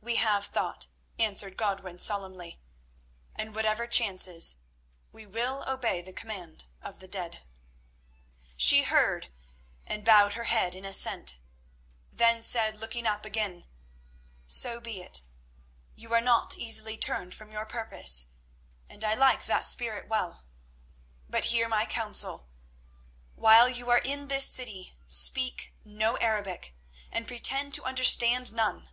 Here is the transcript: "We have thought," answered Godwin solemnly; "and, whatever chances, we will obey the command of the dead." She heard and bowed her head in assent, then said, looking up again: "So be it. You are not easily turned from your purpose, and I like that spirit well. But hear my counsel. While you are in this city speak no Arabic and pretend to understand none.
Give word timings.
"We 0.00 0.14
have 0.16 0.46
thought," 0.46 0.86
answered 1.18 1.56
Godwin 1.56 1.98
solemnly; 1.98 2.60
"and, 3.34 3.54
whatever 3.54 3.86
chances, 3.86 4.60
we 5.12 5.26
will 5.26 5.68
obey 5.68 6.00
the 6.02 6.12
command 6.12 6.66
of 6.80 7.00
the 7.00 7.08
dead." 7.08 7.42
She 8.56 8.84
heard 8.84 9.28
and 9.86 10.04
bowed 10.04 10.34
her 10.34 10.44
head 10.44 10.74
in 10.74 10.84
assent, 10.84 11.38
then 12.10 12.42
said, 12.42 12.76
looking 12.76 13.06
up 13.06 13.24
again: 13.24 13.66
"So 14.46 14.80
be 14.80 15.00
it. 15.02 15.20
You 15.96 16.14
are 16.14 16.20
not 16.20 16.56
easily 16.56 16.96
turned 16.96 17.34
from 17.34 17.50
your 17.50 17.66
purpose, 17.66 18.26
and 18.88 19.04
I 19.04 19.14
like 19.14 19.46
that 19.46 19.66
spirit 19.66 20.08
well. 20.08 20.44
But 21.28 21.46
hear 21.46 21.68
my 21.68 21.86
counsel. 21.86 22.48
While 23.34 23.68
you 23.68 23.90
are 23.90 23.98
in 23.98 24.28
this 24.28 24.46
city 24.48 24.94
speak 25.06 25.74
no 25.84 26.16
Arabic 26.18 26.74
and 27.10 27.26
pretend 27.28 27.74
to 27.74 27.84
understand 27.84 28.52
none. 28.52 28.90